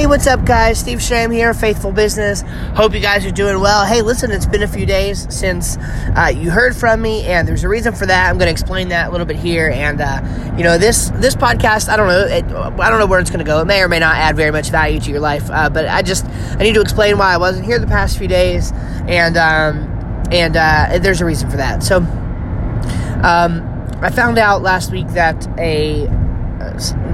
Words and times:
Hey, 0.00 0.06
what's 0.06 0.26
up, 0.26 0.46
guys? 0.46 0.80
Steve 0.80 1.02
Schramm 1.02 1.30
here, 1.30 1.52
Faithful 1.52 1.92
Business. 1.92 2.40
Hope 2.74 2.94
you 2.94 3.00
guys 3.00 3.26
are 3.26 3.30
doing 3.30 3.60
well. 3.60 3.84
Hey, 3.84 4.00
listen, 4.00 4.30
it's 4.30 4.46
been 4.46 4.62
a 4.62 4.66
few 4.66 4.86
days 4.86 5.26
since 5.28 5.76
uh, 6.16 6.32
you 6.34 6.50
heard 6.50 6.74
from 6.74 7.02
me, 7.02 7.26
and 7.26 7.46
there's 7.46 7.64
a 7.64 7.68
reason 7.68 7.94
for 7.94 8.06
that. 8.06 8.30
I'm 8.30 8.38
going 8.38 8.46
to 8.46 8.50
explain 8.50 8.88
that 8.88 9.08
a 9.08 9.10
little 9.10 9.26
bit 9.26 9.36
here. 9.36 9.68
And 9.68 10.00
uh, 10.00 10.54
you 10.56 10.64
know, 10.64 10.78
this 10.78 11.10
this 11.16 11.36
podcast, 11.36 11.90
I 11.90 11.98
don't 11.98 12.08
know, 12.08 12.18
it, 12.18 12.46
I 12.80 12.88
don't 12.88 12.98
know 12.98 13.04
where 13.04 13.20
it's 13.20 13.28
going 13.28 13.40
to 13.40 13.44
go. 13.44 13.60
It 13.60 13.66
may 13.66 13.82
or 13.82 13.88
may 13.88 13.98
not 13.98 14.16
add 14.16 14.36
very 14.36 14.50
much 14.50 14.70
value 14.70 15.00
to 15.00 15.10
your 15.10 15.20
life, 15.20 15.50
uh, 15.50 15.68
but 15.68 15.86
I 15.86 16.00
just 16.00 16.24
I 16.24 16.62
need 16.62 16.76
to 16.76 16.80
explain 16.80 17.18
why 17.18 17.34
I 17.34 17.36
wasn't 17.36 17.66
here 17.66 17.78
the 17.78 17.86
past 17.86 18.16
few 18.16 18.26
days, 18.26 18.72
and 19.06 19.36
um, 19.36 19.86
and 20.32 20.56
uh, 20.56 20.98
there's 21.02 21.20
a 21.20 21.26
reason 21.26 21.50
for 21.50 21.58
that. 21.58 21.82
So, 21.82 21.98
um, 21.98 23.98
I 24.00 24.08
found 24.08 24.38
out 24.38 24.62
last 24.62 24.92
week 24.92 25.08
that 25.08 25.46
a 25.58 26.08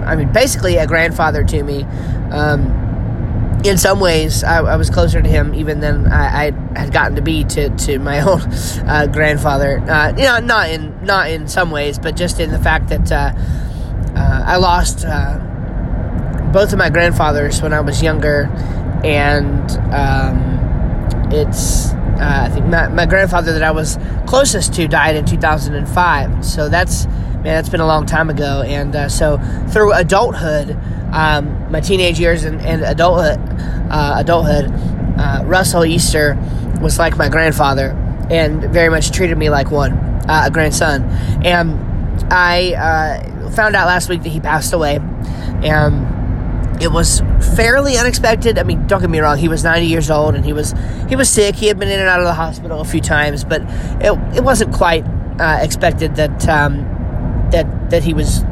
I 0.05 0.17
mean, 0.17 0.33
basically 0.33 0.77
a 0.77 0.87
grandfather 0.87 1.45
to 1.45 1.63
me. 1.63 1.85
Um, 2.31 2.85
in 3.65 3.79
some 3.79 3.99
ways, 3.99 4.45
I, 4.45 4.59
I, 4.59 4.77
was 4.77 4.91
closer 4.91 5.21
to 5.21 5.29
him 5.29 5.55
even 5.55 5.81
than 5.81 6.07
I, 6.07 6.49
I, 6.49 6.79
had 6.79 6.93
gotten 6.93 7.17
to 7.17 7.23
be 7.23 7.43
to, 7.45 7.71
to 7.71 7.99
my 7.99 8.21
own 8.29 8.41
uh, 8.87 9.09
grandfather. 9.11 9.81
Uh, 9.81 10.11
you 10.11 10.25
know, 10.25 10.39
not 10.39 10.71
in 10.71 11.05
not 11.05 11.31
in 11.31 11.49
some 11.49 11.71
ways, 11.71 11.99
but 11.99 12.17
just 12.17 12.39
in 12.39 12.51
the 12.51 12.59
fact 12.59 12.89
that 12.89 13.11
uh, 13.11 13.33
uh 14.15 14.45
I 14.47 14.57
lost 14.57 15.05
uh, 15.05 15.39
both 16.53 16.73
of 16.73 16.79
my 16.79 16.91
grandfathers 16.91 17.61
when 17.61 17.73
I 17.73 17.81
was 17.81 18.03
younger, 18.03 18.45
and 19.05 19.71
um, 19.93 21.33
it's 21.33 21.93
uh, 22.19 22.45
I 22.45 22.49
think 22.49 22.67
my, 22.67 22.89
my 22.89 23.07
grandfather 23.07 23.53
that 23.53 23.63
I 23.63 23.73
was 23.73 23.99
closest 24.27 24.75
to 24.75 24.89
died 24.89 25.17
in 25.17 25.27
2005. 25.27 26.45
So 26.45 26.69
that's 26.69 27.07
man, 27.47 27.55
that's 27.55 27.69
been 27.69 27.81
a 27.81 27.87
long 27.87 28.07
time 28.07 28.29
ago. 28.29 28.63
And 28.63 28.95
uh, 28.95 29.09
so 29.09 29.39
through 29.71 29.93
adulthood, 29.93 30.77
um, 31.13 31.71
my 31.71 31.81
teenage 31.81 32.19
years 32.19 32.45
and, 32.45 32.61
and 32.61 32.83
adulthood, 32.83 33.39
uh, 33.89 34.17
adulthood, 34.19 34.69
uh, 35.17 35.43
Russell 35.45 35.85
Easter 35.85 36.37
was 36.83 36.99
like 36.99 37.17
my 37.17 37.29
grandfather 37.29 37.91
and 38.31 38.65
very 38.73 38.89
much 38.89 39.13
treated 39.13 39.39
me 39.39 39.49
like 39.49 39.71
one, 39.71 39.93
uh, 40.29 40.43
a 40.47 40.51
grandson. 40.51 41.05
And 41.45 41.79
I 42.33 42.73
uh, 42.75 43.51
found 43.53 43.77
out 43.77 43.87
last 43.87 44.09
week 44.09 44.25
that 44.25 44.31
he 44.31 44.41
passed 44.41 44.73
away. 44.73 44.99
And 45.63 46.83
it 46.83 46.91
was 46.91 47.23
fairly 47.55 47.97
unexpected. 47.97 48.59
I 48.59 48.65
mean, 48.65 48.89
don't 48.89 49.01
get 49.01 49.09
me 49.09 49.21
wrong; 49.21 49.39
he 49.39 49.49
was 49.49 49.65
90 49.65 49.87
years 49.87 50.11
old 50.11 50.35
and 50.35 50.45
he 50.45 50.53
was 50.53 50.75
he 51.09 51.17
was 51.17 51.31
sick. 51.31 51.55
He 51.55 51.69
had 51.69 51.79
been 51.79 51.89
in 51.89 51.99
and 51.99 52.09
out 52.09 52.19
of 52.19 52.27
the 52.27 52.35
hospital 52.35 52.83
a 52.83 52.85
few 52.85 53.01
times, 53.01 53.45
but 53.45 53.63
it 54.03 54.13
it 54.37 54.45
wasn't 54.45 54.75
quite 54.75 55.03
uh, 55.41 55.61
expected 55.63 56.17
that 56.17 56.47
um, 56.51 56.96
that 57.53 57.91
that 57.91 58.03
he 58.03 58.15
was 58.15 58.45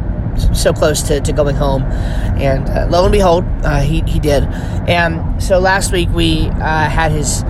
so 0.53 0.73
close 0.73 1.03
to, 1.03 1.20
to 1.20 1.33
going 1.33 1.56
home. 1.56 1.83
And 1.83 2.69
uh, 2.69 2.87
lo 2.91 3.05
and 3.05 3.12
behold, 3.12 3.45
uh, 3.62 3.81
he, 3.81 4.00
he 4.03 4.20
did. 4.20 4.45
And 4.89 5.42
so 5.42 5.59
last 5.59 5.92
week 5.92 6.09
we 6.11 6.48
uh, 6.48 6.89
had 6.89 7.12
his 7.12 7.45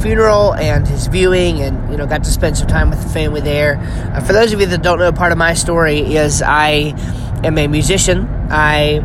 funeral 0.00 0.54
and 0.54 0.86
his 0.86 1.08
viewing 1.08 1.60
and 1.60 1.90
you 1.90 1.96
know 1.96 2.06
got 2.06 2.22
to 2.22 2.30
spend 2.30 2.56
some 2.56 2.68
time 2.68 2.88
with 2.88 3.02
the 3.02 3.08
family 3.08 3.40
there 3.40 3.78
uh, 4.14 4.20
for 4.20 4.32
those 4.32 4.52
of 4.52 4.60
you 4.60 4.66
that 4.66 4.80
don't 4.80 5.00
know 5.00 5.10
part 5.10 5.32
of 5.32 5.38
my 5.38 5.54
story 5.54 6.14
is 6.14 6.40
i 6.40 6.94
am 7.42 7.58
a 7.58 7.66
musician 7.66 8.28
i 8.48 8.98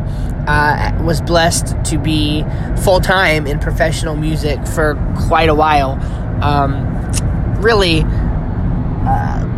uh, 0.46 1.04
was 1.04 1.20
blessed 1.20 1.76
to 1.84 1.98
be 1.98 2.46
full-time 2.84 3.48
in 3.48 3.58
professional 3.58 4.16
music 4.16 4.64
for 4.68 4.94
quite 5.28 5.50
a 5.50 5.56
while 5.56 5.94
um, 6.44 6.86
really 7.60 8.04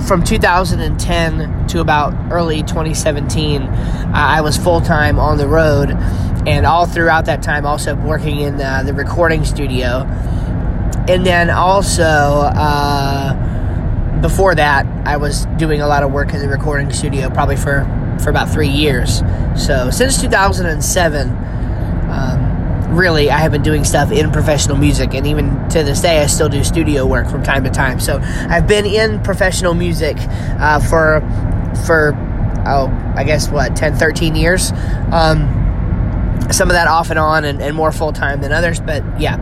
from 0.06 0.24
2010 0.24 1.68
to 1.68 1.80
about 1.80 2.14
early 2.32 2.62
2017, 2.62 3.62
uh, 3.62 4.12
I 4.14 4.42
was 4.42 4.56
full 4.56 4.82
time 4.82 5.18
on 5.18 5.38
the 5.38 5.48
road, 5.48 5.90
and 6.48 6.66
all 6.66 6.86
throughout 6.86 7.26
that 7.26 7.42
time, 7.42 7.66
also 7.66 7.96
working 7.96 8.40
in 8.40 8.62
uh, 8.62 8.84
the 8.84 8.94
recording 8.94 9.44
studio. 9.44 10.04
And 11.08 11.26
then 11.26 11.50
also, 11.50 12.04
uh, 12.04 13.34
before 14.22 14.54
that, 14.56 14.86
I 15.08 15.18
was 15.18 15.46
doing 15.58 15.82
a 15.82 15.88
lot 15.88 16.04
of 16.04 16.12
work 16.12 16.34
in 16.34 16.40
the 16.40 16.50
recording 16.50 16.92
studio, 16.92 17.30
probably 17.30 17.58
for, 17.58 17.84
for 18.24 18.30
about 18.30 18.50
three 18.50 18.70
years. 18.70 19.24
So, 19.56 19.90
since 19.90 20.22
2007, 20.22 21.30
um, 21.30 21.46
really, 22.88 23.30
I 23.30 23.40
have 23.40 23.52
been 23.52 23.64
doing 23.64 23.84
stuff 23.84 24.12
in 24.12 24.32
professional 24.32 24.78
music, 24.78 25.14
and 25.14 25.26
even 25.28 25.68
to 25.70 25.84
this 25.84 26.02
day, 26.02 26.22
I 26.22 26.28
still 26.28 26.50
do 26.50 26.64
studio 26.64 27.06
work 27.06 27.28
from 27.30 27.44
time 27.44 27.64
to 27.64 27.70
time. 27.70 28.00
So 28.00 28.20
I've 28.22 28.68
been 28.68 28.86
in 28.86 29.22
professional 29.24 29.74
music 29.74 30.18
uh, 30.20 30.80
for 30.80 31.22
for 31.86 32.14
oh, 32.66 32.88
I 33.16 33.24
guess 33.24 33.50
what 33.50 33.76
10, 33.76 33.96
13 33.96 34.36
years. 34.36 34.72
Um, 35.12 35.65
some 36.52 36.70
of 36.70 36.74
that 36.74 36.88
off 36.88 37.10
and 37.10 37.20
on 37.20 37.46
and, 37.46 37.62
and 37.62 37.76
more 37.76 37.92
full 37.92 38.12
time 38.12 38.42
than 38.42 38.52
others, 38.52 38.80
but 38.80 39.04
yeah. 39.20 39.38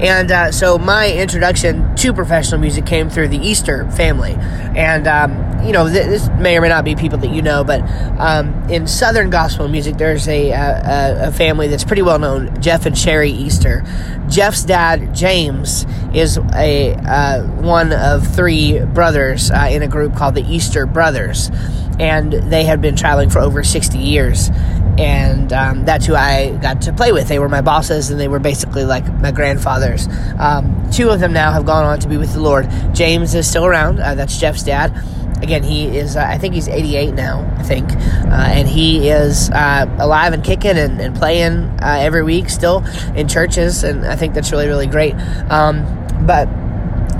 And 0.00 0.30
uh, 0.30 0.52
so 0.52 0.78
my 0.78 1.10
introduction 1.12 1.94
to 1.96 2.12
professional 2.12 2.60
music 2.60 2.84
came 2.86 3.08
through 3.08 3.28
the 3.28 3.38
Easter 3.38 3.90
family. 3.92 4.34
And, 4.38 5.06
um, 5.06 5.64
you 5.64 5.72
know, 5.72 5.88
this 5.88 6.28
may 6.38 6.58
or 6.58 6.60
may 6.60 6.68
not 6.68 6.84
be 6.84 6.94
people 6.94 7.18
that 7.18 7.30
you 7.30 7.42
know, 7.42 7.64
but 7.64 7.80
um, 8.18 8.68
in 8.68 8.86
Southern 8.86 9.30
gospel 9.30 9.68
music, 9.68 9.96
there's 9.96 10.28
a, 10.28 10.50
a, 10.50 11.28
a, 11.28 11.32
family 11.32 11.68
that's 11.68 11.84
pretty 11.84 12.02
well 12.02 12.18
known 12.18 12.60
Jeff 12.60 12.86
and 12.86 12.94
Sheri 12.94 13.30
Easter. 13.30 13.82
Jeff's 14.28 14.64
dad, 14.64 15.14
James, 15.14 15.86
is 16.12 16.38
a 16.54 16.94
uh, 16.94 17.42
one 17.62 17.92
of 17.92 18.26
three 18.34 18.84
brothers 18.84 19.50
uh, 19.50 19.68
in 19.70 19.82
a 19.82 19.88
group 19.88 20.16
called 20.16 20.34
the 20.34 20.44
Easter 20.44 20.86
Brothers. 20.86 21.50
And 21.98 22.32
they 22.32 22.64
had 22.64 22.82
been 22.82 22.96
traveling 22.96 23.30
for 23.30 23.38
over 23.38 23.62
60 23.62 23.98
years 23.98 24.50
and 24.98 25.52
um, 25.52 25.84
that's 25.84 26.06
who 26.06 26.14
I 26.14 26.56
got 26.62 26.82
to 26.82 26.92
play 26.92 27.12
with. 27.12 27.28
They 27.28 27.38
were 27.38 27.48
my 27.48 27.60
bosses, 27.60 28.10
and 28.10 28.20
they 28.20 28.28
were 28.28 28.38
basically 28.38 28.84
like 28.84 29.06
my 29.20 29.32
grandfathers. 29.32 30.08
Um, 30.38 30.88
two 30.92 31.10
of 31.10 31.20
them 31.20 31.32
now 31.32 31.52
have 31.52 31.66
gone 31.66 31.84
on 31.84 31.98
to 32.00 32.08
be 32.08 32.16
with 32.16 32.32
the 32.32 32.40
Lord. 32.40 32.68
James 32.92 33.34
is 33.34 33.48
still 33.48 33.66
around. 33.66 33.98
Uh, 33.98 34.14
that's 34.14 34.38
Jeff's 34.38 34.62
dad. 34.62 34.96
Again, 35.42 35.62
he 35.62 35.98
is. 35.98 36.16
Uh, 36.16 36.24
I 36.24 36.38
think 36.38 36.54
he's 36.54 36.68
88 36.68 37.14
now. 37.14 37.52
I 37.58 37.62
think, 37.64 37.90
uh, 37.90 38.50
and 38.50 38.68
he 38.68 39.08
is 39.08 39.50
uh, 39.50 39.86
alive 39.98 40.32
and 40.32 40.44
kicking 40.44 40.78
and, 40.78 41.00
and 41.00 41.14
playing 41.14 41.64
uh, 41.82 41.98
every 42.00 42.22
week 42.22 42.48
still 42.48 42.84
in 43.16 43.26
churches, 43.28 43.84
and 43.84 44.06
I 44.06 44.16
think 44.16 44.34
that's 44.34 44.52
really 44.52 44.68
really 44.68 44.86
great. 44.86 45.14
Um, 45.50 45.84
but 46.24 46.48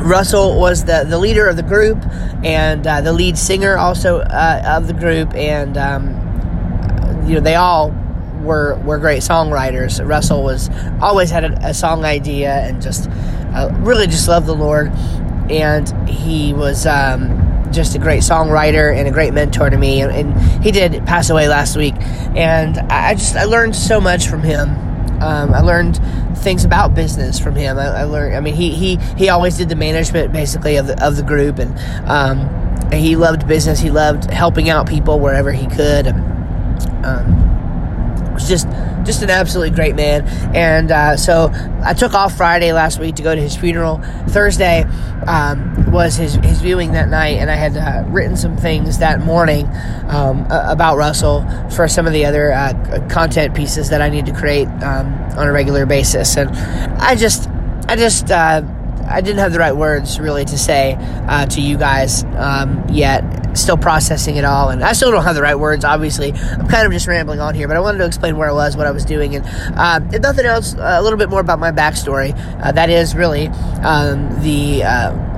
Russell 0.00 0.58
was 0.58 0.84
the, 0.84 1.04
the 1.08 1.18
leader 1.18 1.48
of 1.48 1.56
the 1.56 1.62
group 1.62 1.98
and 2.44 2.86
uh, 2.86 3.00
the 3.00 3.12
lead 3.12 3.38
singer 3.38 3.76
also 3.76 4.20
of 4.22 4.86
the 4.86 4.92
group, 4.92 5.34
and 5.34 5.76
um, 5.76 6.23
you 7.26 7.34
know, 7.34 7.40
they 7.40 7.54
all 7.54 7.92
were 8.42 8.76
were 8.84 8.98
great 8.98 9.22
songwriters. 9.22 10.06
Russell 10.06 10.42
was 10.42 10.70
always 11.00 11.30
had 11.30 11.44
a, 11.44 11.68
a 11.68 11.74
song 11.74 12.04
idea 12.04 12.52
and 12.52 12.80
just 12.80 13.08
uh, 13.54 13.70
really 13.80 14.06
just 14.06 14.28
loved 14.28 14.46
the 14.46 14.54
Lord, 14.54 14.92
and 15.50 16.08
he 16.08 16.52
was 16.52 16.86
um, 16.86 17.68
just 17.72 17.94
a 17.94 17.98
great 17.98 18.22
songwriter 18.22 18.94
and 18.96 19.08
a 19.08 19.10
great 19.10 19.34
mentor 19.34 19.70
to 19.70 19.76
me. 19.76 20.00
And, 20.00 20.12
and, 20.12 20.64
he 20.64 20.70
did 20.70 21.04
pass 21.04 21.28
away 21.28 21.48
last 21.48 21.76
week, 21.76 21.94
and 21.98 22.78
I 22.78 23.14
just 23.14 23.36
I 23.36 23.44
learned 23.44 23.76
so 23.76 24.00
much 24.00 24.28
from 24.28 24.42
him. 24.42 24.70
Um, 25.22 25.52
I 25.52 25.60
learned 25.60 26.00
things 26.38 26.64
about 26.64 26.94
business 26.94 27.38
from 27.38 27.54
him. 27.54 27.78
I, 27.78 27.86
I, 27.86 28.04
learned. 28.04 28.36
I 28.36 28.40
mean, 28.40 28.54
he 28.54 28.70
he 28.70 28.96
he 29.16 29.28
always 29.28 29.56
did 29.56 29.68
the 29.68 29.76
management 29.76 30.32
basically 30.32 30.76
of 30.76 30.86
the 30.86 31.04
of 31.04 31.16
the 31.16 31.22
group, 31.22 31.58
and 31.58 31.78
um, 32.08 32.92
he 32.92 33.16
loved 33.16 33.46
business. 33.46 33.78
He 33.80 33.90
loved 33.90 34.30
helping 34.30 34.70
out 34.70 34.88
people 34.88 35.20
wherever 35.20 35.52
he 35.52 35.66
could. 35.66 36.06
And, 36.06 36.33
um, 37.04 37.54
was 38.34 38.48
just 38.48 38.68
just 39.04 39.22
an 39.22 39.30
absolutely 39.30 39.74
great 39.74 39.94
man. 39.94 40.26
And 40.54 40.90
uh, 40.90 41.16
so 41.16 41.50
I 41.82 41.94
took 41.94 42.14
off 42.14 42.36
Friday 42.36 42.72
last 42.72 42.98
week 42.98 43.16
to 43.16 43.22
go 43.22 43.34
to 43.34 43.40
his 43.40 43.56
funeral. 43.56 44.00
Thursday 44.28 44.84
um, 45.26 45.92
was 45.92 46.16
his, 46.16 46.34
his 46.36 46.60
viewing 46.60 46.92
that 46.92 47.08
night, 47.08 47.36
and 47.36 47.50
I 47.50 47.54
had 47.54 47.76
uh, 47.76 48.08
written 48.08 48.36
some 48.36 48.56
things 48.56 48.98
that 48.98 49.20
morning 49.20 49.68
um, 50.08 50.46
about 50.48 50.96
Russell 50.96 51.46
for 51.70 51.86
some 51.86 52.06
of 52.06 52.12
the 52.12 52.24
other 52.24 52.52
uh, 52.52 53.06
content 53.10 53.54
pieces 53.54 53.90
that 53.90 54.00
I 54.00 54.08
need 54.08 54.26
to 54.26 54.32
create 54.32 54.68
um, 54.82 55.12
on 55.36 55.46
a 55.48 55.52
regular 55.52 55.84
basis. 55.84 56.36
And 56.36 56.50
I 56.98 57.14
just, 57.14 57.48
I 57.88 57.96
just. 57.96 58.30
I 59.08 59.20
didn't 59.20 59.38
have 59.38 59.52
the 59.52 59.58
right 59.58 59.76
words 59.76 60.18
really 60.18 60.44
to 60.44 60.58
say 60.58 60.96
uh, 61.28 61.46
to 61.46 61.60
you 61.60 61.76
guys 61.76 62.24
um, 62.36 62.84
yet 62.88 63.22
still 63.56 63.76
processing 63.76 64.36
it 64.36 64.44
all, 64.44 64.70
and 64.70 64.82
I 64.82 64.92
still 64.92 65.10
don't 65.10 65.22
have 65.24 65.34
the 65.34 65.42
right 65.42 65.58
words. 65.58 65.84
Obviously, 65.84 66.32
I'm 66.32 66.66
kind 66.66 66.86
of 66.86 66.92
just 66.92 67.06
rambling 67.06 67.40
on 67.40 67.54
here, 67.54 67.68
but 67.68 67.76
I 67.76 67.80
wanted 67.80 67.98
to 67.98 68.06
explain 68.06 68.36
where 68.36 68.48
I 68.48 68.52
was, 68.52 68.76
what 68.76 68.86
I 68.86 68.90
was 68.90 69.04
doing, 69.04 69.36
and 69.36 69.46
uh, 69.76 70.00
if 70.12 70.22
nothing 70.22 70.44
else, 70.46 70.74
a 70.78 71.02
little 71.02 71.18
bit 71.18 71.28
more 71.28 71.40
about 71.40 71.58
my 71.58 71.70
backstory. 71.70 72.34
Uh, 72.62 72.72
that 72.72 72.90
is 72.90 73.14
really 73.14 73.48
um, 73.82 74.42
the 74.42 74.82
uh, 74.82 75.33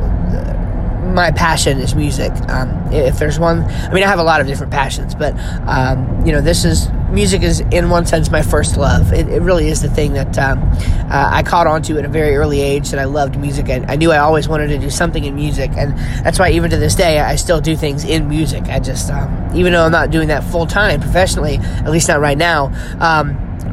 my 1.14 1.30
passion 1.30 1.78
is 1.78 1.94
music. 1.94 2.32
Um, 2.48 2.92
if 2.92 3.18
there's 3.18 3.38
one, 3.38 3.62
I 3.64 3.92
mean, 3.92 4.02
I 4.02 4.08
have 4.08 4.18
a 4.18 4.24
lot 4.24 4.40
of 4.40 4.46
different 4.46 4.72
passions, 4.72 5.14
but 5.14 5.34
um, 5.66 6.24
you 6.24 6.32
know, 6.32 6.40
this 6.40 6.64
is 6.64 6.88
music 7.10 7.42
is 7.42 7.60
in 7.70 7.88
one 7.88 8.04
sense 8.04 8.30
my 8.30 8.42
first 8.42 8.76
love. 8.76 9.12
It, 9.12 9.28
it 9.28 9.40
really 9.40 9.68
is 9.68 9.80
the 9.80 9.88
thing 9.88 10.12
that 10.14 10.38
um, 10.38 10.62
uh, 11.10 11.30
I 11.32 11.42
caught 11.42 11.66
on 11.66 11.82
to 11.82 11.98
at 11.98 12.04
a 12.04 12.08
very 12.08 12.36
early 12.36 12.60
age. 12.60 12.90
That 12.90 13.00
I 13.00 13.04
loved 13.04 13.38
music, 13.38 13.68
and 13.68 13.90
I 13.90 13.96
knew 13.96 14.12
I 14.12 14.18
always 14.18 14.48
wanted 14.48 14.68
to 14.68 14.78
do 14.78 14.90
something 14.90 15.24
in 15.24 15.34
music, 15.34 15.70
and 15.76 15.96
that's 16.24 16.38
why 16.38 16.50
even 16.50 16.70
to 16.70 16.76
this 16.76 16.94
day 16.94 17.20
I 17.20 17.36
still 17.36 17.60
do 17.60 17.76
things 17.76 18.04
in 18.04 18.28
music. 18.28 18.64
I 18.64 18.80
just, 18.80 19.10
um, 19.10 19.50
even 19.54 19.72
though 19.72 19.84
I'm 19.84 19.92
not 19.92 20.10
doing 20.10 20.28
that 20.28 20.44
full 20.44 20.66
time 20.66 21.00
professionally, 21.00 21.58
at 21.58 21.90
least 21.90 22.08
not 22.08 22.20
right 22.20 22.38
now. 22.38 22.66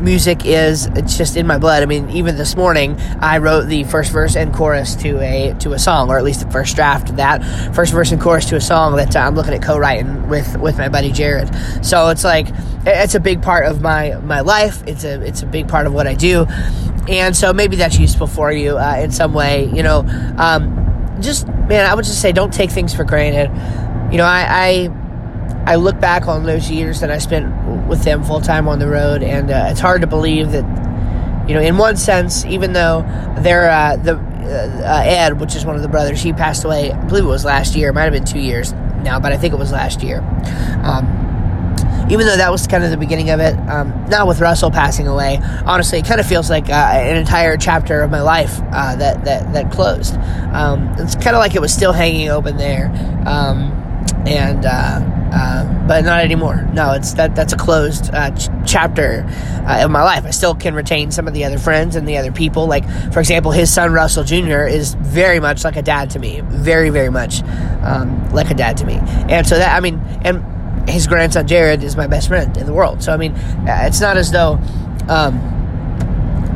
Music 0.02 0.46
is 0.46 0.88
it's 0.88 1.18
just 1.18 1.38
in 1.38 1.48
my 1.48 1.58
blood. 1.58 1.82
I 1.84 1.86
mean, 1.86 2.10
even 2.10 2.36
this 2.36 2.56
morning 2.56 3.00
I 3.20 3.38
wrote 3.38 3.68
the 3.68 3.84
first 3.86 4.12
verse 4.12 4.36
and 4.36 4.54
chorus 4.54 4.96
to 4.98 5.20
a 5.20 5.56
to 5.60 5.74
a 5.74 5.80
song, 5.80 6.10
or 6.10 6.18
at 6.18 6.24
least 6.24 6.46
the 6.46 6.52
first 6.52 6.76
draft 6.76 7.10
of 7.10 7.18
that 7.18 7.44
first 7.74 7.94
verse 7.94 8.12
and 8.12 8.22
chorus 8.22 8.46
to 8.50 8.56
a 8.56 8.62
song 8.62 8.96
that 8.98 9.16
uh, 9.16 9.20
I'm 9.20 9.36
looking 9.36 9.54
at 9.54 9.62
co-writing 9.62 10.28
with 10.28 10.58
with 10.58 10.78
my 10.78 10.90
buddy 10.90 11.12
Jared. 11.12 11.50
So 11.86 12.10
it's 12.10 12.24
like 12.24 12.48
it's 12.86 13.16
a 13.16 13.20
big 13.20 13.42
part 13.42 13.66
of 13.66 13.82
my 13.82 14.16
my 14.16 14.42
life. 14.42 14.84
It's 14.86 15.04
a 15.04 15.22
it's 15.22 15.42
a 15.42 15.46
big 15.46 15.68
part 15.68 15.88
of 15.88 15.94
what 15.94 16.08
I 16.08 16.16
do, 16.16 16.46
and 17.08 17.36
so 17.36 17.54
maybe 17.54 17.76
that's 17.78 17.98
useful 17.98 18.28
for 18.28 18.52
you 18.52 18.78
uh, 18.78 18.98
in 19.02 19.12
some 19.12 19.34
way. 19.34 19.70
You 19.74 19.84
know, 19.84 20.06
um, 20.38 21.18
just 21.22 21.48
man, 21.48 21.90
I 21.90 21.94
would 21.94 22.06
just 22.06 22.22
say 22.22 22.32
don't 22.32 22.54
take 22.54 22.72
things 22.72 22.94
for 22.94 23.04
granted. 23.04 23.50
You 24.12 24.18
know, 24.18 24.26
I, 24.26 24.46
I 24.50 25.03
I 25.66 25.76
look 25.76 26.00
back 26.00 26.28
on 26.28 26.44
those 26.44 26.70
years 26.70 27.00
that 27.00 27.10
I 27.10 27.18
spent 27.20 27.88
with 27.88 28.04
them 28.04 28.24
full 28.24 28.42
time 28.42 28.68
on 28.68 28.80
the 28.80 28.88
road, 28.88 29.24
and 29.24 29.50
uh, 29.50 29.68
it's 29.70 29.80
hard 29.80 30.02
to 30.02 30.08
believe 30.08 30.52
that, 30.52 30.66
you 31.48 31.54
know, 31.54 31.62
in 31.62 31.78
one 31.78 31.96
sense, 31.96 32.46
even 32.46 32.74
though 32.74 33.04
they're 33.40 33.70
uh, 33.70 33.96
the 33.98 34.16
uh, 34.16 35.04
Ed, 35.06 35.40
which 35.40 35.56
is 35.56 35.66
one 35.66 35.76
of 35.76 35.82
the 35.82 35.88
brothers, 35.88 36.22
he 36.22 36.34
passed 36.34 36.66
away. 36.66 36.92
I 36.92 37.06
believe 37.06 37.24
it 37.24 37.28
was 37.28 37.46
last 37.46 37.76
year. 37.76 37.90
It 37.90 37.94
might 37.94 38.04
have 38.04 38.14
been 38.14 38.26
two 38.26 38.40
years 38.40 38.74
now, 39.04 39.20
but 39.20 39.32
I 39.32 39.38
think 39.38 39.54
it 39.54 39.58
was 39.58 39.72
last 39.72 40.04
year. 40.04 40.20
Um, 40.84 41.20
even 42.10 42.28
though 42.28 42.36
that 42.36 42.52
was 42.52 42.68
kind 42.68 42.84
of 42.84 42.92
the 42.92 42.98
beginning 42.98 43.30
of 43.30 43.40
it, 43.40 43.56
um, 43.70 44.06
now 44.10 44.28
with 44.28 44.42
Russell 44.42 44.70
passing 44.70 45.08
away, 45.08 45.40
honestly, 45.66 46.00
it 46.00 46.06
kind 46.06 46.20
of 46.20 46.28
feels 46.28 46.50
like 46.50 46.70
uh, 46.70 46.74
an 46.74 47.16
entire 47.16 47.56
chapter 47.56 48.02
of 48.02 48.12
my 48.12 48.22
life 48.22 48.60
uh, 48.74 48.96
that 48.98 49.24
that 49.24 49.54
that 49.54 49.72
closed. 49.72 50.16
Um, 50.54 50.94
it's 50.98 51.16
kind 51.16 51.36
of 51.36 51.40
like 51.40 51.56
it 51.56 51.62
was 51.62 51.74
still 51.74 51.94
hanging 51.94 52.30
open 52.30 52.58
there, 52.58 52.88
um, 53.26 53.72
and 54.28 54.66
uh, 54.66 55.00
uh, 55.34 55.88
but 55.88 56.06
not 56.06 56.24
anymore. 56.24 56.70
No, 56.74 56.92
it's 56.92 57.14
that 57.14 57.36
that's 57.36 57.54
a 57.54 57.58
closed 57.58 58.14
uh, 58.14 58.30
ch- 58.32 58.50
chapter 58.66 59.26
uh, 59.68 59.84
of 59.84 59.90
my 59.90 60.04
life. 60.04 60.26
I 60.26 60.30
still 60.30 60.54
can 60.54 60.76
retain 60.76 61.12
some 61.12 61.28
of 61.28 61.34
the 61.34 61.44
other 61.46 61.58
friends 61.58 61.96
and 61.96 62.08
the 62.08 62.18
other 62.18 62.32
people. 62.32 62.68
Like 62.68 62.88
for 63.12 63.20
example, 63.20 63.52
his 63.52 63.74
son 63.74 63.92
Russell 63.92 64.24
Jr. 64.24 64.68
is 64.68 64.94
very 64.94 65.40
much 65.40 65.64
like 65.64 65.76
a 65.76 65.82
dad 65.82 66.12
to 66.12 66.20
me. 66.20 66.42
Very 66.46 66.90
very 66.92 67.10
much 67.10 67.42
um, 67.82 68.30
like 68.32 68.52
a 68.52 68.54
dad 68.54 68.78
to 68.78 68.86
me. 68.86 69.00
And 69.28 69.48
so 69.48 69.58
that 69.58 69.76
I 69.76 69.80
mean, 69.80 70.00
and 70.24 70.90
his 70.90 71.08
grandson 71.08 71.48
Jared 71.48 71.84
is 71.84 71.96
my 71.96 72.08
best 72.08 72.28
friend 72.28 72.56
in 72.56 72.68
the 72.68 72.74
world. 72.74 73.02
So 73.02 73.12
I 73.12 73.18
mean, 73.18 73.34
uh, 73.34 73.86
it's 73.88 74.02
not 74.02 74.18
as 74.18 74.32
though. 74.32 74.60
Um, 75.10 75.50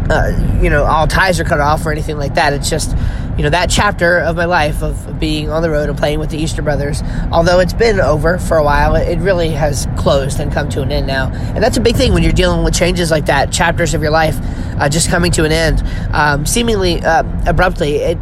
uh, 0.09 0.59
you 0.61 0.69
know, 0.69 0.85
all 0.85 1.05
ties 1.05 1.37
are 1.39 1.43
cut 1.43 1.59
off 1.59 1.85
or 1.85 1.91
anything 1.91 2.17
like 2.17 2.35
that. 2.35 2.53
It's 2.53 2.69
just, 2.69 2.95
you 3.37 3.43
know, 3.43 3.51
that 3.51 3.69
chapter 3.69 4.19
of 4.19 4.35
my 4.35 4.45
life 4.45 4.81
of 4.81 5.19
being 5.19 5.51
on 5.51 5.61
the 5.61 5.69
road 5.69 5.89
and 5.89 5.97
playing 5.97 6.19
with 6.19 6.31
the 6.31 6.37
Easter 6.37 6.63
Brothers, 6.63 7.03
although 7.31 7.59
it's 7.59 7.73
been 7.73 7.99
over 7.99 8.39
for 8.39 8.57
a 8.57 8.63
while, 8.63 8.95
it 8.95 9.19
really 9.19 9.49
has 9.49 9.87
closed 9.95 10.39
and 10.39 10.51
come 10.51 10.69
to 10.69 10.81
an 10.81 10.91
end 10.91 11.05
now. 11.05 11.29
And 11.31 11.63
that's 11.63 11.77
a 11.77 11.81
big 11.81 11.95
thing 11.95 12.13
when 12.13 12.23
you're 12.23 12.31
dealing 12.31 12.63
with 12.63 12.73
changes 12.73 13.11
like 13.11 13.27
that, 13.27 13.51
chapters 13.51 13.93
of 13.93 14.01
your 14.01 14.11
life 14.11 14.37
uh, 14.79 14.89
just 14.89 15.09
coming 15.09 15.31
to 15.33 15.45
an 15.45 15.51
end, 15.51 15.83
um, 16.13 16.45
seemingly 16.45 17.01
uh, 17.03 17.23
abruptly. 17.45 17.97
It 17.97 18.17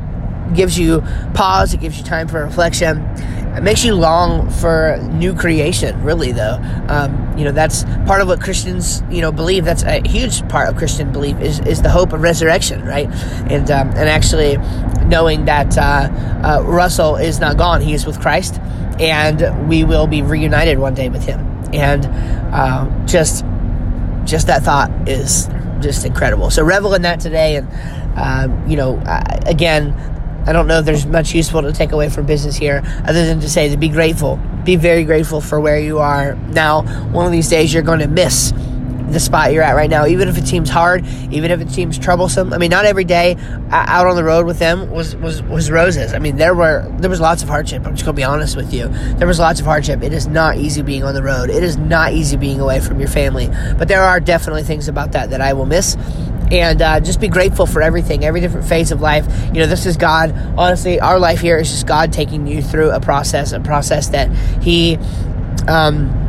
gives 0.53 0.77
you 0.77 1.01
pause, 1.33 1.73
it 1.73 1.79
gives 1.79 1.97
you 1.97 2.03
time 2.03 2.27
for 2.27 2.43
reflection 2.43 3.03
it 3.55 3.63
makes 3.63 3.85
you 3.85 3.95
long 3.95 4.49
for 4.49 4.97
new 5.13 5.33
creation 5.33 6.01
really 6.03 6.31
though 6.31 6.59
um, 6.89 7.37
you 7.37 7.45
know 7.45 7.51
that's 7.51 7.83
part 8.05 8.21
of 8.21 8.27
what 8.27 8.41
christians 8.41 9.01
you 9.09 9.21
know 9.21 9.31
believe 9.31 9.63
that's 9.63 9.83
a 9.83 10.05
huge 10.07 10.47
part 10.49 10.67
of 10.67 10.75
christian 10.75 11.11
belief 11.11 11.39
is, 11.39 11.59
is 11.61 11.81
the 11.81 11.89
hope 11.89 12.11
of 12.11 12.21
resurrection 12.21 12.83
right 12.83 13.07
and 13.49 13.71
um, 13.71 13.87
and 13.89 14.09
actually 14.09 14.57
knowing 15.07 15.45
that 15.45 15.77
uh, 15.77 16.09
uh, 16.43 16.63
russell 16.63 17.15
is 17.15 17.39
not 17.39 17.57
gone 17.57 17.81
he 17.81 17.93
is 17.93 18.05
with 18.05 18.19
christ 18.19 18.59
and 18.99 19.67
we 19.67 19.83
will 19.83 20.07
be 20.07 20.21
reunited 20.21 20.79
one 20.79 20.93
day 20.93 21.09
with 21.09 21.23
him 21.23 21.39
and 21.73 22.05
uh, 22.53 23.05
just 23.05 23.45
just 24.23 24.47
that 24.47 24.63
thought 24.63 24.91
is 25.07 25.47
just 25.81 26.05
incredible 26.05 26.49
so 26.49 26.63
revel 26.63 26.93
in 26.93 27.01
that 27.01 27.19
today 27.19 27.57
and 27.57 27.67
uh, 28.17 28.47
you 28.67 28.75
know 28.75 29.01
again 29.45 29.93
I 30.47 30.53
don't 30.53 30.67
know 30.67 30.77
if 30.77 30.85
there's 30.85 31.07
much 31.07 31.33
useful 31.33 31.63
to 31.63 31.73
take 31.73 31.91
away 31.91 32.09
from 32.09 32.27
business 32.27 32.55
here 32.55 32.83
other 33.05 33.25
than 33.25 33.39
to 33.39 33.49
say 33.49 33.67
to 33.69 33.77
be 33.77 33.89
grateful. 33.89 34.39
Be 34.63 34.75
very 34.75 35.03
grateful 35.03 35.41
for 35.41 35.59
where 35.59 35.79
you 35.79 35.97
are 35.97 36.35
now. 36.35 36.83
One 37.11 37.25
of 37.25 37.31
these 37.31 37.49
days 37.49 37.73
you're 37.73 37.81
going 37.81 37.99
to 37.99 38.07
miss 38.07 38.53
the 39.09 39.19
spot 39.19 39.53
you're 39.53 39.63
at 39.63 39.75
right 39.75 39.89
now, 39.89 40.05
even 40.05 40.27
if 40.27 40.37
it 40.37 40.47
seems 40.47 40.69
hard, 40.69 41.05
even 41.31 41.51
if 41.51 41.61
it 41.61 41.69
seems 41.69 41.97
troublesome. 41.97 42.53
I 42.53 42.57
mean, 42.57 42.69
not 42.69 42.85
every 42.85 43.03
day 43.03 43.37
out 43.69 44.07
on 44.07 44.15
the 44.15 44.23
road 44.23 44.45
with 44.45 44.59
them 44.59 44.89
was, 44.89 45.15
was, 45.15 45.41
was 45.43 45.69
roses. 45.69 46.13
I 46.13 46.19
mean, 46.19 46.37
there 46.37 46.55
were 46.55 46.91
there 46.99 47.09
was 47.09 47.19
lots 47.19 47.43
of 47.43 47.49
hardship. 47.49 47.85
I'm 47.85 47.93
just 47.93 48.05
gonna 48.05 48.15
be 48.15 48.23
honest 48.23 48.55
with 48.55 48.73
you. 48.73 48.87
There 49.17 49.27
was 49.27 49.39
lots 49.39 49.59
of 49.59 49.65
hardship. 49.65 50.03
It 50.03 50.13
is 50.13 50.27
not 50.27 50.57
easy 50.57 50.81
being 50.81 51.03
on 51.03 51.13
the 51.13 51.23
road. 51.23 51.49
It 51.49 51.63
is 51.63 51.77
not 51.77 52.13
easy 52.13 52.37
being 52.37 52.59
away 52.59 52.79
from 52.79 52.99
your 52.99 53.09
family. 53.09 53.47
But 53.77 53.87
there 53.87 54.03
are 54.03 54.19
definitely 54.19 54.63
things 54.63 54.87
about 54.87 55.11
that 55.13 55.29
that 55.29 55.41
I 55.41 55.53
will 55.53 55.65
miss 55.65 55.95
and 56.51 56.81
uh, 56.81 56.99
just 56.99 57.19
be 57.19 57.27
grateful 57.27 57.65
for 57.65 57.81
everything, 57.81 58.23
every 58.23 58.39
different 58.39 58.67
phase 58.67 58.91
of 58.91 59.01
life. 59.01 59.25
You 59.47 59.61
know, 59.61 59.65
this 59.65 59.85
is 59.85 59.97
God. 59.97 60.31
Honestly, 60.57 60.99
our 60.99 61.19
life 61.19 61.41
here 61.41 61.57
is 61.57 61.69
just 61.69 61.87
God 61.87 62.13
taking 62.13 62.47
you 62.47 62.61
through 62.61 62.91
a 62.91 62.99
process, 62.99 63.51
a 63.51 63.59
process 63.59 64.09
that 64.09 64.31
He 64.61 64.97
um, 65.67 66.24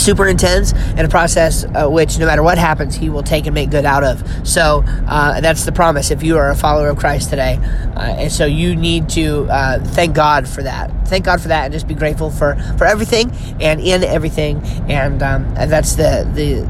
superintends, 0.00 0.72
and 0.72 1.00
a 1.00 1.08
process 1.08 1.64
uh, 1.64 1.88
which, 1.88 2.18
no 2.18 2.26
matter 2.26 2.42
what 2.42 2.58
happens, 2.58 2.94
He 2.94 3.10
will 3.10 3.22
take 3.22 3.46
and 3.46 3.54
make 3.54 3.70
good 3.70 3.84
out 3.84 4.04
of. 4.04 4.46
So 4.46 4.82
uh, 4.86 5.40
that's 5.40 5.64
the 5.64 5.72
promise. 5.72 6.10
If 6.10 6.22
you 6.22 6.38
are 6.38 6.50
a 6.50 6.56
follower 6.56 6.88
of 6.88 6.98
Christ 6.98 7.30
today, 7.30 7.58
uh, 7.96 8.16
and 8.18 8.32
so 8.32 8.46
you 8.46 8.76
need 8.76 9.08
to 9.10 9.46
uh, 9.50 9.84
thank 9.84 10.14
God 10.14 10.48
for 10.48 10.62
that. 10.62 10.90
Thank 11.08 11.24
God 11.24 11.40
for 11.40 11.48
that, 11.48 11.64
and 11.64 11.72
just 11.72 11.88
be 11.88 11.94
grateful 11.94 12.30
for 12.30 12.56
for 12.78 12.84
everything 12.84 13.30
and 13.60 13.80
in 13.80 14.04
everything. 14.04 14.58
And, 14.88 15.22
um, 15.22 15.44
and 15.56 15.70
that's 15.70 15.94
the 15.94 16.28
the 16.34 16.66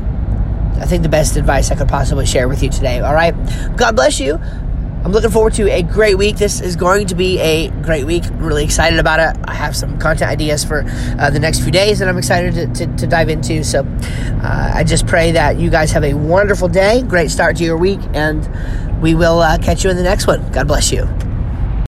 I 0.80 0.86
think 0.86 1.02
the 1.02 1.10
best 1.10 1.36
advice 1.36 1.70
I 1.70 1.74
could 1.74 1.88
possibly 1.88 2.24
share 2.24 2.48
with 2.48 2.62
you 2.62 2.70
today. 2.70 3.00
All 3.00 3.14
right. 3.14 3.34
God 3.76 3.96
bless 3.96 4.18
you. 4.18 4.40
I'm 5.02 5.12
looking 5.12 5.30
forward 5.30 5.54
to 5.54 5.70
a 5.70 5.82
great 5.82 6.18
week. 6.18 6.36
This 6.36 6.60
is 6.60 6.76
going 6.76 7.06
to 7.06 7.14
be 7.14 7.38
a 7.38 7.68
great 7.82 8.04
week. 8.04 8.24
Really 8.32 8.64
excited 8.64 8.98
about 8.98 9.18
it. 9.18 9.42
I 9.48 9.54
have 9.54 9.74
some 9.74 9.98
content 9.98 10.30
ideas 10.30 10.62
for 10.62 10.84
uh, 11.18 11.30
the 11.30 11.40
next 11.40 11.60
few 11.60 11.72
days 11.72 12.00
that 12.00 12.08
I'm 12.08 12.18
excited 12.18 12.54
to, 12.54 12.86
to, 12.86 12.96
to 12.96 13.06
dive 13.06 13.30
into. 13.30 13.64
So 13.64 13.80
uh, 13.80 14.72
I 14.74 14.84
just 14.84 15.06
pray 15.06 15.32
that 15.32 15.58
you 15.58 15.70
guys 15.70 15.90
have 15.92 16.04
a 16.04 16.12
wonderful 16.12 16.68
day, 16.68 17.02
great 17.02 17.30
start 17.30 17.56
to 17.56 17.64
your 17.64 17.78
week, 17.78 18.00
and 18.12 18.46
we 19.00 19.14
will 19.14 19.40
uh, 19.40 19.56
catch 19.56 19.84
you 19.84 19.90
in 19.90 19.96
the 19.96 20.02
next 20.02 20.26
one. 20.26 20.52
God 20.52 20.68
bless 20.68 20.92
you. 20.92 21.08